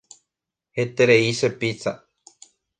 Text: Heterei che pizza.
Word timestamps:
Heterei 0.77 1.25
che 1.39 1.49
pizza. 1.59 1.93